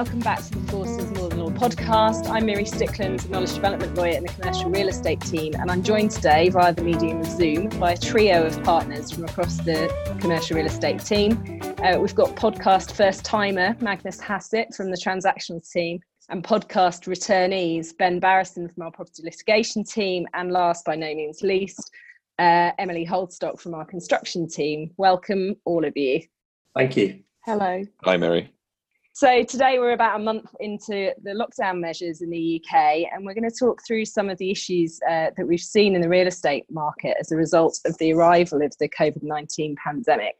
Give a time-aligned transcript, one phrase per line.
[0.00, 2.26] welcome back to the Forsters Modern Law podcast.
[2.30, 6.10] I'm Miri Stickland, knowledge development lawyer in the commercial real estate team, and I'm joined
[6.10, 10.56] today via the medium of Zoom by a trio of partners from across the commercial
[10.56, 11.60] real estate team.
[11.84, 17.94] Uh, we've got podcast first timer Magnus Hassett from the transactions team, and podcast returnees
[17.94, 21.90] Ben Barrison from our property litigation team, and last by no means least,
[22.38, 24.92] uh, Emily Holdstock from our construction team.
[24.96, 26.22] Welcome, all of you.
[26.74, 27.20] Thank you.
[27.44, 27.84] Hello.
[28.04, 28.50] Hi, Mary.
[29.12, 33.34] So, today we're about a month into the lockdown measures in the UK, and we're
[33.34, 36.28] going to talk through some of the issues uh, that we've seen in the real
[36.28, 40.36] estate market as a result of the arrival of the COVID 19 pandemic.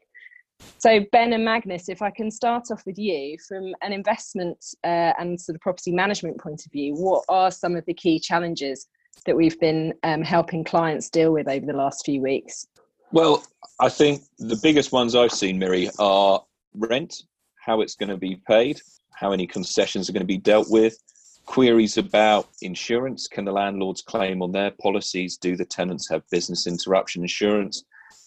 [0.77, 5.13] So, Ben and Magnus, if I can start off with you from an investment uh,
[5.19, 8.87] and sort of property management point of view, what are some of the key challenges
[9.25, 12.65] that we've been um, helping clients deal with over the last few weeks?
[13.11, 13.43] Well,
[13.81, 16.41] I think the biggest ones I've seen, Miri, are
[16.73, 17.23] rent
[17.61, 18.81] how it's going to be paid,
[19.13, 20.97] how any concessions are going to be dealt with,
[21.45, 23.27] queries about insurance.
[23.27, 25.37] Can the landlords claim on their policies?
[25.37, 27.83] Do the tenants have business interruption insurance?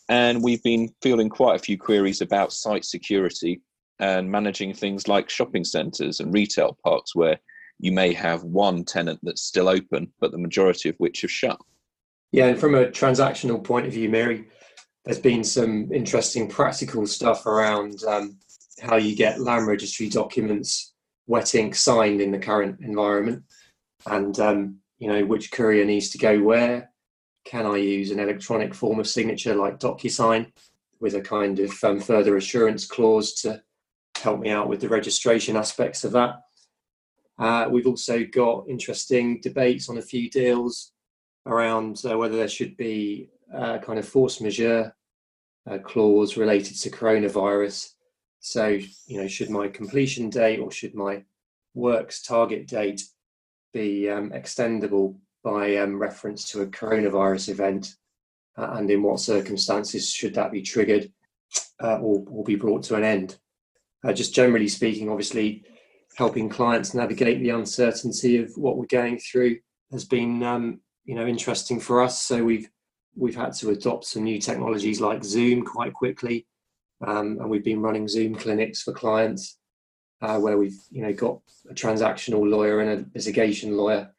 [0.09, 3.61] And we've been fielding quite a few queries about site security
[4.01, 7.39] and managing things like shopping centres and retail parks where
[7.79, 11.59] you may have one tenant that's still open, but the majority of which have shut.
[12.33, 14.47] Yeah, and from a transactional point of view, Mary,
[15.05, 18.39] there's been some interesting practical stuff around um,
[18.81, 20.95] how you get land registry documents
[21.27, 23.43] wet ink signed in the current environment
[24.07, 26.91] and um, you know which courier needs to go where.
[27.45, 30.51] Can i use an electronic form of signature like docusign
[31.01, 33.63] with a kind of um, further assurance clause to
[34.17, 36.41] help me out with the registration aspects of that?
[37.39, 40.93] Uh, we've also got interesting debates on a few deals
[41.47, 44.95] around uh, whether there should be a kind of force majeure
[45.71, 47.91] uh, clause related to coronavirus
[48.45, 51.25] so, you know, should my completion date or should my
[51.73, 53.03] works target date
[53.73, 57.95] be um, extendable by um, reference to a coronavirus event?
[58.59, 61.11] Uh, and in what circumstances should that be triggered
[61.83, 63.39] uh, or, or be brought to an end?
[64.07, 65.65] Uh, just generally speaking, obviously,
[66.17, 69.57] helping clients navigate the uncertainty of what we're going through
[69.91, 72.21] has been, um, you know, interesting for us.
[72.21, 72.69] So we've
[73.17, 76.47] we've had to adopt some new technologies like Zoom quite quickly
[77.07, 79.59] um, and we've been running Zoom clinics for clients
[80.23, 84.11] uh, where we've you know got a transactional lawyer and a litigation lawyer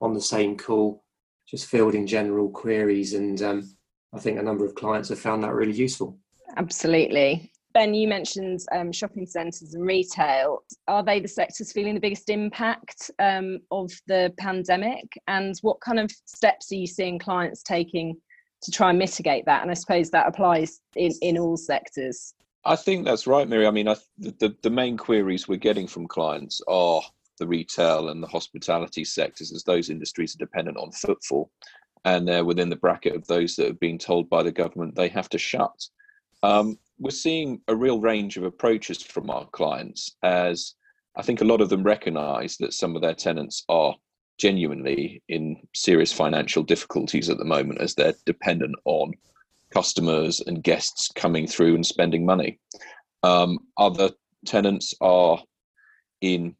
[0.00, 1.02] on the same call,
[1.48, 3.76] just fielding general queries, and um,
[4.14, 6.18] I think a number of clients have found that really useful.
[6.56, 7.50] Absolutely.
[7.74, 10.62] Ben, you mentioned um, shopping centres and retail.
[10.88, 15.04] Are they the sectors feeling the biggest impact um, of the pandemic?
[15.28, 18.16] And what kind of steps are you seeing clients taking
[18.66, 19.62] to try and mitigate that.
[19.62, 22.34] And I suppose that applies in, in all sectors.
[22.64, 23.66] I think that's right, Mary.
[23.66, 27.00] I mean, I, the, the main queries we're getting from clients are
[27.38, 31.50] the retail and the hospitality sectors, as those industries are dependent on footfall.
[32.04, 35.08] And they're within the bracket of those that have been told by the government they
[35.08, 35.88] have to shut.
[36.42, 40.74] Um, we're seeing a real range of approaches from our clients as
[41.16, 43.94] I think a lot of them recognize that some of their tenants are
[44.38, 49.12] genuinely in serious financial difficulties at the moment as they're dependent on
[49.72, 52.58] customers and guests coming through and spending money.
[53.22, 54.10] Um, other
[54.44, 55.42] tenants are
[56.20, 56.54] in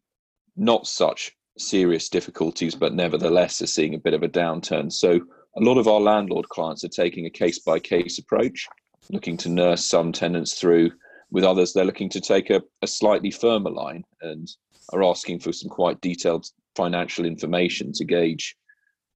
[0.57, 4.93] not such serious difficulties, but nevertheless are seeing a bit of a downturn.
[4.93, 5.21] So
[5.57, 8.67] a lot of our landlord clients are taking a case by case approach,
[9.11, 10.91] looking to nurse some tenants through.
[11.31, 14.49] With others, they're looking to take a, a slightly firmer line and
[14.93, 18.57] are asking for some quite detailed financial information to gauge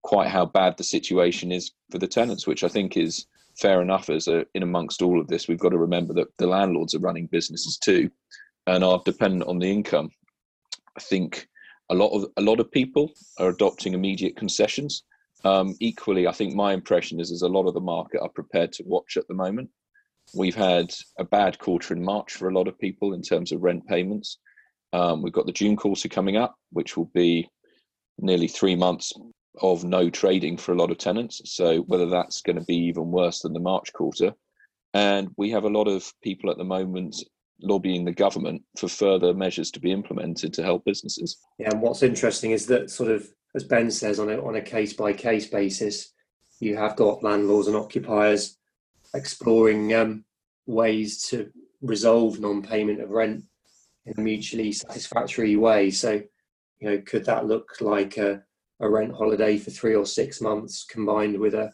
[0.03, 3.27] quite how bad the situation is for the tenants, which I think is
[3.59, 4.09] fair enough.
[4.09, 7.01] As a, in amongst all of this, we've got to remember that the landlords are
[7.01, 8.11] running businesses too,
[8.67, 10.11] and are dependent on the income.
[10.97, 11.49] I think
[11.91, 15.05] a lot of a lot of people are adopting immediate concessions.
[15.45, 18.73] Um, equally, I think my impression is is a lot of the market are prepared
[18.75, 19.71] to watch at the moment.
[20.35, 23.63] We've had a bad quarter in March for a lot of people in terms of
[23.63, 24.39] rent payments.
[24.93, 27.49] Um, we've got the June quarter coming up, which will be
[28.19, 29.13] nearly three months
[29.61, 31.41] of no trading for a lot of tenants.
[31.45, 34.33] So whether that's going to be even worse than the March quarter,
[34.95, 37.17] and we have a lot of people at the moment
[37.63, 41.39] lobbying the government for further measures to be implemented to help businesses.
[41.59, 44.63] Yeah, and what's interesting is that sort of, as Ben says, on a on a
[44.63, 46.13] case by case basis,
[46.59, 48.57] you have got landlords and occupiers
[49.15, 50.25] exploring um,
[50.67, 51.51] ways to
[51.83, 53.45] resolve non-payment of rent
[54.07, 55.91] in a mutually satisfactory way.
[55.91, 56.23] So,
[56.81, 58.43] you know, could that look like a,
[58.81, 61.73] a rent holiday for three or six months combined with a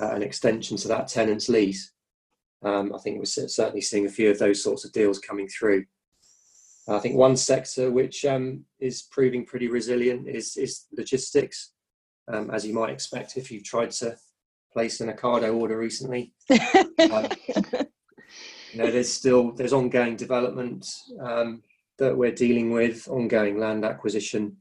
[0.00, 1.92] uh, an extension to that tenant's lease?
[2.62, 5.84] Um, I think we're certainly seeing a few of those sorts of deals coming through.
[6.88, 11.72] I think one sector which um, is proving pretty resilient is, is logistics,
[12.32, 14.16] um, as you might expect if you've tried to
[14.72, 16.32] place an Ocado order recently.
[17.12, 17.28] um,
[18.76, 20.86] you know, there's still there's ongoing development
[21.20, 21.62] um,
[21.98, 24.56] that we're dealing with, ongoing land acquisition,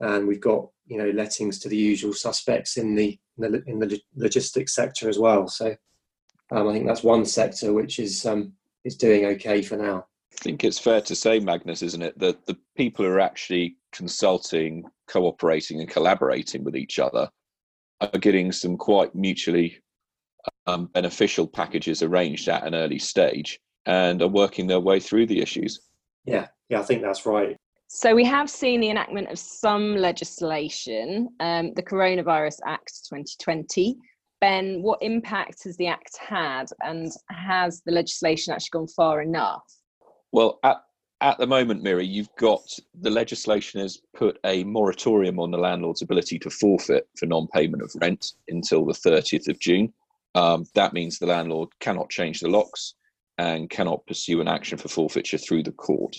[0.00, 3.78] and we've got you know lettings to the usual suspects in the in the, in
[3.78, 5.46] the logistics sector as well.
[5.46, 5.76] So
[6.50, 8.52] um, I think that's one sector which is um,
[8.84, 10.06] is doing okay for now.
[10.32, 13.76] I think it's fair to say, Magnus, isn't it, that the people who are actually
[13.92, 17.28] consulting, cooperating, and collaborating with each other
[18.00, 19.76] are getting some quite mutually
[20.66, 25.40] um, beneficial packages arranged at an early stage and are working their way through the
[25.40, 25.80] issues.
[26.24, 27.56] Yeah, yeah, I think that's right.
[27.88, 33.96] So we have seen the enactment of some legislation, um, the Coronavirus Act 2020.
[34.40, 39.64] Ben, what impact has the act had, and has the legislation actually gone far enough?
[40.32, 40.82] Well, at
[41.20, 42.62] at the moment, Miri, you've got
[43.00, 47.92] the legislation has put a moratorium on the landlord's ability to forfeit for non-payment of
[48.00, 49.92] rent until the 30th of June.
[50.34, 52.94] Um, that means the landlord cannot change the locks
[53.38, 56.14] and cannot pursue an action for forfeiture through the court.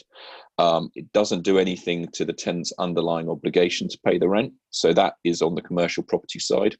[0.58, 4.54] Um, it doesn't do anything to the tenant's underlying obligation to pay the rent.
[4.72, 6.76] So that is on the commercial property side.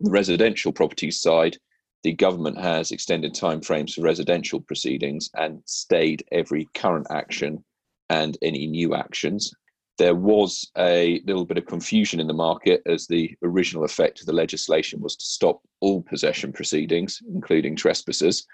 [0.00, 1.56] On the residential property side,
[2.02, 7.64] the government has extended timeframes for residential proceedings and stayed every current action
[8.10, 9.52] and any new actions.
[9.96, 14.26] There was a little bit of confusion in the market as the original effect of
[14.26, 18.44] the legislation was to stop all possession proceedings, including trespassers.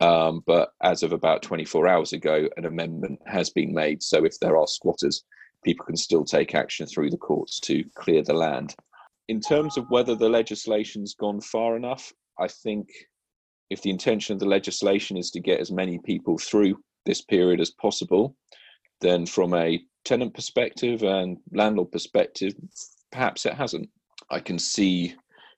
[0.00, 4.02] Um, but as of about 24 hours ago, an amendment has been made.
[4.02, 5.24] So if there are squatters,
[5.64, 8.74] people can still take action through the courts to clear the land.
[9.28, 12.88] In terms of whether the legislation's gone far enough, I think
[13.70, 17.60] if the intention of the legislation is to get as many people through this period
[17.60, 18.36] as possible,
[19.00, 22.54] then from a tenant perspective and landlord perspective,
[23.12, 23.90] perhaps it hasn't.
[24.30, 25.14] I can see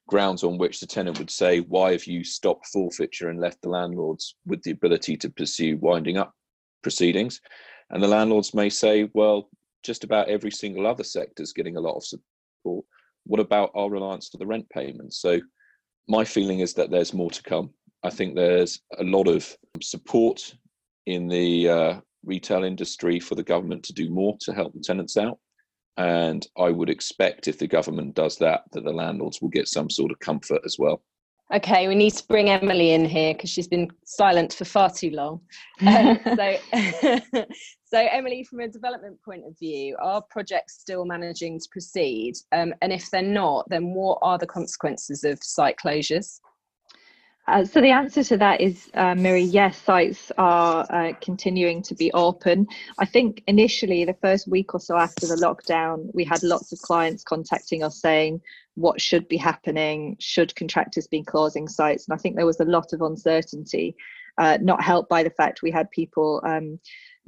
[0.07, 3.69] grounds on which the tenant would say, Why have you stopped forfeiture and left the
[3.69, 6.33] landlords with the ability to pursue winding up
[6.81, 7.39] proceedings?
[7.91, 9.49] And the landlords may say, Well,
[9.83, 12.85] just about every single other sector is getting a lot of support.
[13.25, 15.21] What about our reliance on the rent payments?
[15.21, 15.39] So
[16.07, 17.69] my feeling is that there's more to come.
[18.03, 20.55] I think there's a lot of support
[21.05, 25.17] in the uh, retail industry for the government to do more to help the tenants
[25.17, 25.39] out.
[25.97, 29.89] And I would expect if the government does that, that the landlords will get some
[29.89, 31.01] sort of comfort as well.
[31.51, 35.11] Okay, we need to bring Emily in here because she's been silent for far too
[35.11, 35.41] long.
[35.87, 36.57] Um, so,
[37.85, 42.35] so Emily, from a development point of view, are projects still managing to proceed?
[42.51, 46.39] Um, and if they're not, then what are the consequences of site closures?
[47.49, 51.95] Uh, so the answer to that is, uh, Miri, yes, sites are uh, continuing to
[51.95, 52.67] be open.
[52.99, 56.79] I think initially, the first week or so after the lockdown, we had lots of
[56.79, 58.39] clients contacting us saying
[58.75, 62.65] what should be happening, should contractors be closing sites, and I think there was a
[62.65, 63.95] lot of uncertainty,
[64.37, 66.41] uh, not helped by the fact we had people.
[66.45, 66.79] Um,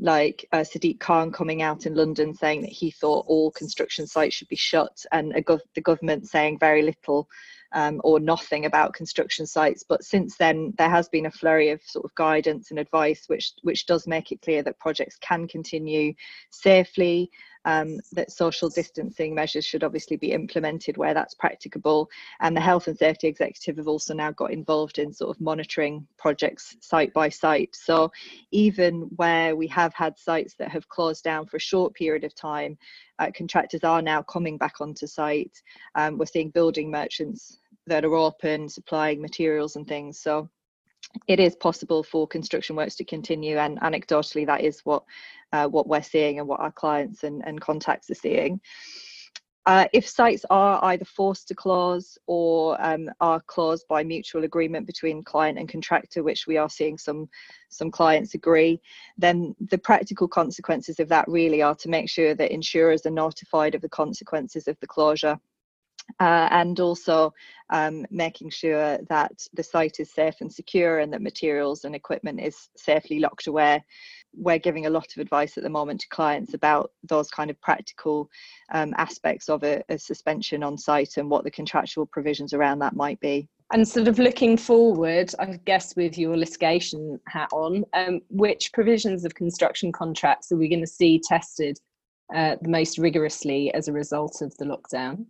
[0.04, 4.34] like uh, Sadiq Khan coming out in London saying that he thought all construction sites
[4.34, 7.28] should be shut, and gov- the government saying very little
[7.74, 9.84] um, or nothing about construction sites.
[9.88, 13.54] But since then, there has been a flurry of sort of guidance and advice, which
[13.64, 16.14] which does make it clear that projects can continue
[16.50, 17.32] safely.
[17.64, 22.10] Um, that social distancing measures should obviously be implemented where that's practicable.
[22.40, 26.08] And the Health and Safety Executive have also now got involved in sort of monitoring
[26.18, 27.76] projects site by site.
[27.76, 28.12] So
[28.50, 32.34] even where we have had sites that have closed down for a short period of
[32.34, 32.80] time,
[33.20, 35.62] uh, contractors are now coming back onto site.
[35.94, 37.60] Um, we're seeing building merchants
[37.92, 40.18] that are open, supplying materials and things.
[40.18, 40.50] So
[41.28, 45.04] it is possible for construction works to continue, and anecdotally, that is what
[45.52, 48.62] uh, what we're seeing and what our clients and, and contacts are seeing.
[49.66, 54.88] Uh, if sites are either forced to close or um, are closed by mutual agreement
[54.88, 57.28] between client and contractor, which we are seeing some
[57.70, 58.80] some clients agree,
[59.18, 63.76] then the practical consequences of that really are to make sure that insurers are notified
[63.76, 65.38] of the consequences of the closure
[66.20, 67.34] uh, and also
[67.70, 72.40] um, making sure that the site is safe and secure and that materials and equipment
[72.40, 73.84] is safely locked away.
[74.34, 77.60] We're giving a lot of advice at the moment to clients about those kind of
[77.62, 78.30] practical
[78.74, 82.96] um, aspects of a, a suspension on site and what the contractual provisions around that
[82.96, 83.50] might be.
[83.74, 89.24] And sort of looking forward, I guess with your litigation hat on, um, which provisions
[89.24, 91.80] of construction contracts are we going to see tested
[92.36, 95.26] uh, the most rigorously as a result of the lockdown?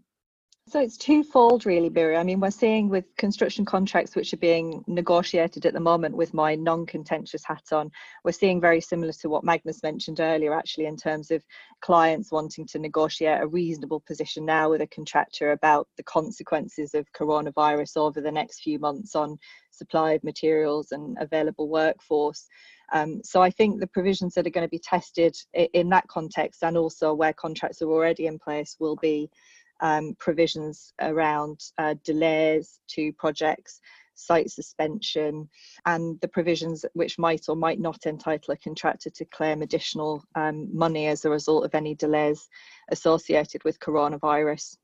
[0.72, 2.16] So it's twofold, really, Miri.
[2.16, 6.34] I mean, we're seeing with construction contracts which are being negotiated at the moment with
[6.34, 7.92] my non contentious hat on,
[8.24, 11.44] we're seeing very similar to what Magnus mentioned earlier, actually, in terms of
[11.82, 17.06] clients wanting to negotiate a reasonable position now with a contractor about the consequences of
[17.12, 19.38] coronavirus over the next few months on
[19.72, 22.48] supply of materials and available workforce.
[22.94, 26.63] Um, so I think the provisions that are going to be tested in that context
[26.63, 29.30] and also where contracts are already in place will be
[29.82, 33.82] um, provisions around uh, delays to projects,
[34.16, 35.50] site suspension,
[35.86, 40.70] and the provisions which might or might not entitle a contractor to claim additional um,
[40.76, 42.48] money as a result of any delays
[42.90, 44.78] associated with coronavirus.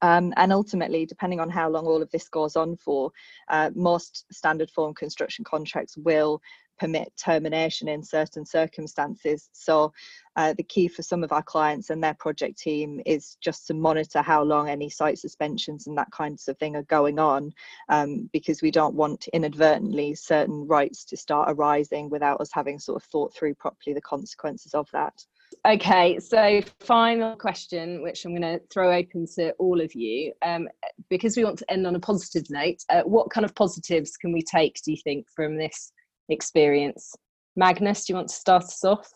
[0.00, 3.10] Um, and ultimately, depending on how long all of this goes on for,
[3.48, 6.40] uh, most standard form construction contracts will
[6.78, 9.48] permit termination in certain circumstances.
[9.52, 9.92] So,
[10.36, 13.74] uh, the key for some of our clients and their project team is just to
[13.74, 17.52] monitor how long any site suspensions and that kinds of thing are going on,
[17.88, 23.02] um, because we don't want inadvertently certain rights to start arising without us having sort
[23.02, 25.24] of thought through properly the consequences of that.
[25.66, 30.68] Okay, so final question, which I'm going to throw open to all of you, um,
[31.08, 32.78] because we want to end on a positive note.
[32.88, 35.92] Uh, what kind of positives can we take, do you think, from this
[36.28, 37.14] experience.
[37.56, 39.08] Magnus, do you want to start us off?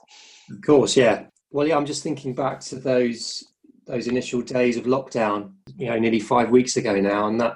[0.51, 1.27] Of course, yeah.
[1.51, 3.45] Well, yeah, I'm just thinking back to those
[3.87, 7.55] those initial days of lockdown, you know, nearly five weeks ago now, and that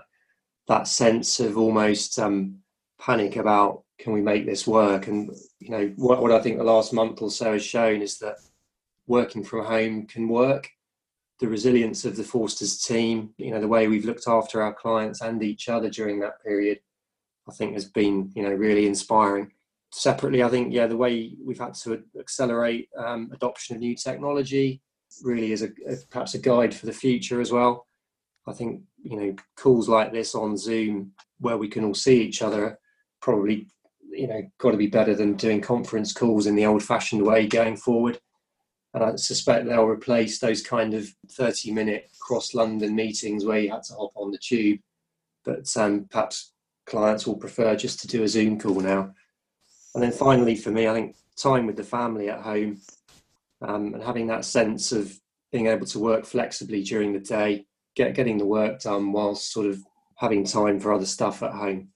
[0.68, 2.56] that sense of almost um,
[3.00, 5.08] panic about can we make this work?
[5.08, 8.18] And you know, what, what I think the last month or so has shown is
[8.18, 8.36] that
[9.06, 10.68] working from home can work.
[11.40, 15.22] The resilience of the Forsters team, you know, the way we've looked after our clients
[15.22, 16.80] and each other during that period
[17.50, 19.50] I think has been you know really inspiring.
[19.92, 24.80] Separately, I think yeah the way we've had to accelerate um, adoption of new technology
[25.22, 27.86] really is a, a, perhaps a guide for the future as well.
[28.46, 32.42] I think you know calls like this on Zoom where we can all see each
[32.42, 32.78] other
[33.20, 33.66] probably
[34.12, 37.76] you know got to be better than doing conference calls in the old-fashioned way going
[37.76, 38.20] forward.
[38.94, 43.70] And I suspect they'll replace those kind of 30 minute cross London meetings where you
[43.70, 44.80] had to hop on the tube.
[45.44, 46.52] But um, perhaps
[46.90, 49.14] clients will prefer just to do a Zoom call now.
[49.94, 52.80] And then finally, for me, I think time with the family at home
[53.62, 55.18] um, and having that sense of
[55.52, 59.66] being able to work flexibly during the day, get getting the work done whilst sort
[59.66, 59.82] of
[60.16, 61.88] having time for other stuff at home.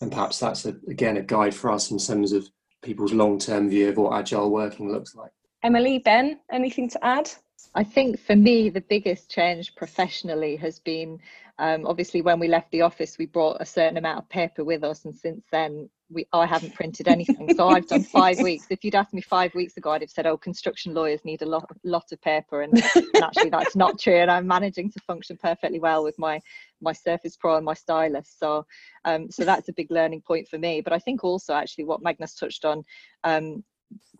[0.00, 2.48] And perhaps that's a, again a guide for us in terms of
[2.82, 5.30] people's long-term view of what agile working looks like.
[5.62, 7.30] Emily, Ben, anything to add?
[7.74, 11.20] I think for me, the biggest change professionally has been
[11.60, 14.82] um, obviously when we left the office, we brought a certain amount of paper with
[14.82, 17.50] us, and since then, we I haven't printed anything.
[17.50, 18.68] so I've done five weeks.
[18.70, 21.46] If you'd asked me five weeks ago, I'd have said, "Oh, construction lawyers need a
[21.46, 22.72] lot lot of paper," and,
[23.12, 24.16] and actually that's not true.
[24.16, 26.40] And I'm managing to function perfectly well with my
[26.80, 28.34] my Surface Pro and my stylus.
[28.38, 28.64] So
[29.04, 30.80] um, so that's a big learning point for me.
[30.80, 32.84] But I think also actually what Magnus touched on.
[33.22, 33.64] Um,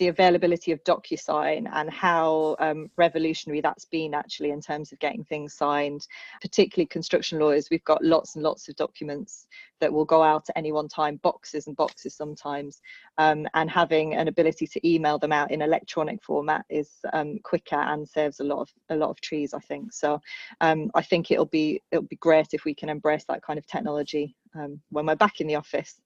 [0.01, 5.23] the availability of DocuSign and how um, revolutionary that's been actually in terms of getting
[5.25, 6.07] things signed,
[6.41, 7.69] particularly construction lawyers.
[7.71, 9.47] We've got lots and lots of documents
[9.79, 12.81] that will go out at any one time, boxes and boxes sometimes,
[13.19, 17.77] um, and having an ability to email them out in electronic format is um, quicker
[17.77, 19.53] and saves a lot of a lot of trees.
[19.53, 20.19] I think so.
[20.63, 23.67] Um, I think it'll be it'll be great if we can embrace that kind of
[23.67, 26.01] technology um, when we're back in the office.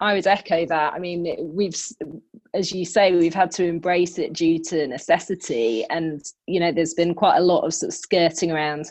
[0.00, 0.94] I would echo that.
[0.94, 1.76] I mean, we've,
[2.54, 6.94] as you say, we've had to embrace it due to necessity, and you know, there's
[6.94, 8.90] been quite a lot of sort of skirting around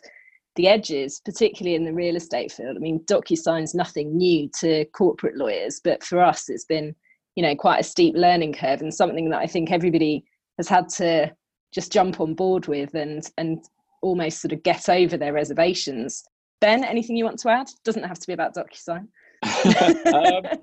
[0.56, 2.78] the edges, particularly in the real estate field.
[2.78, 6.96] I mean, DocuSign's nothing new to corporate lawyers, but for us, it's been,
[7.36, 10.24] you know, quite a steep learning curve, and something that I think everybody
[10.58, 11.32] has had to
[11.74, 13.64] just jump on board with and and
[14.02, 16.24] almost sort of get over their reservations.
[16.62, 17.68] Ben, anything you want to add?
[17.84, 19.08] Doesn't have to be about DocuSign.
[20.14, 20.60] um,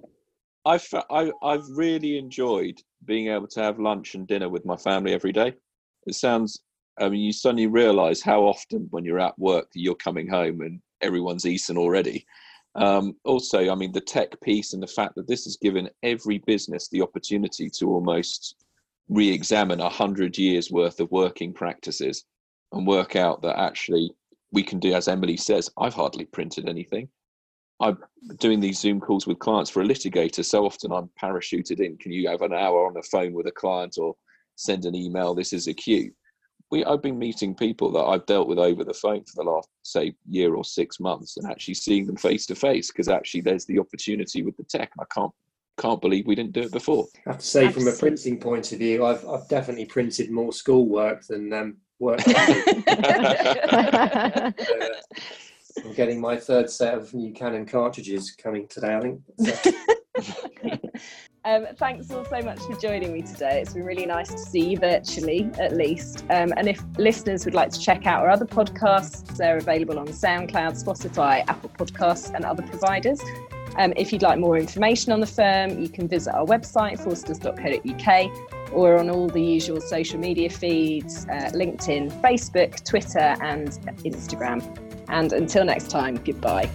[0.67, 5.15] I've I, I've really enjoyed being able to have lunch and dinner with my family
[5.15, 5.55] every day.
[6.07, 6.61] It sounds.
[6.99, 10.81] I mean, you suddenly realise how often when you're at work you're coming home and
[11.03, 12.27] everyone's eaten already.
[12.75, 16.39] Um, also, I mean, the tech piece and the fact that this has given every
[16.39, 18.57] business the opportunity to almost
[19.09, 22.25] re-examine a hundred years worth of working practices
[22.73, 24.11] and work out that actually
[24.53, 27.09] we can do, as Emily says, I've hardly printed anything.
[27.81, 27.99] I'm
[28.39, 30.45] doing these Zoom calls with clients for a litigator.
[30.45, 31.97] So often I'm parachuted in.
[31.99, 34.15] Can you have an hour on the phone with a client or
[34.55, 35.35] send an email?
[35.35, 36.13] This is a queue.
[36.71, 39.69] We, I've been meeting people that I've dealt with over the phone for the last,
[39.83, 43.67] say, year or six months, and actually seeing them face to face because actually there's
[43.67, 45.33] the opportunity with the tech, and I can't
[45.79, 47.07] can't believe we didn't do it before.
[47.27, 47.93] I have to say, Absolutely.
[47.93, 52.19] from a printing point of view, I've I've definitely printed more schoolwork than um, work.
[55.85, 59.83] I'm getting my third set of new Canon cartridges coming today, I think.
[61.47, 63.61] Um, thanks all so much for joining me today.
[63.61, 66.25] It's been really nice to see you virtually, at least.
[66.29, 70.09] Um, and if listeners would like to check out our other podcasts, they're available on
[70.09, 73.21] SoundCloud, Spotify, Apple Podcasts, and other providers.
[73.79, 78.73] Um, if you'd like more information on the firm, you can visit our website, forsters.co.uk,
[78.73, 83.69] or on all the usual social media feeds uh, LinkedIn, Facebook, Twitter, and
[84.03, 84.86] Instagram.
[85.09, 86.67] And until next time, goodbye.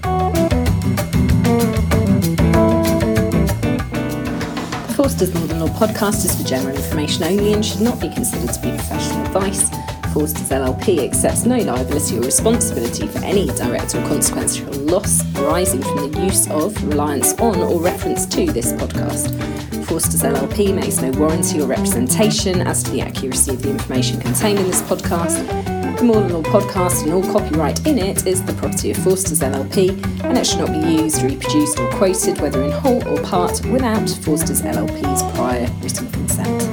[4.95, 8.61] Forsters Modern Law podcast is for general information only and should not be considered to
[8.61, 9.69] be professional advice.
[10.13, 16.11] Forsters LLP accepts no liability or responsibility for any direct or consequential loss arising from
[16.11, 19.33] the use of, reliance on, or reference to this podcast.
[19.85, 24.59] Forsters LLP makes no warranty or representation as to the accuracy of the information contained
[24.59, 25.47] in this podcast.
[25.97, 29.91] The Modern Law podcast and all copyright in it is the property of Forsters LLP
[30.25, 34.09] and it should not be used, reproduced, or quoted, whether in whole or part, without
[34.09, 36.70] Forsters LLP's prior written consent.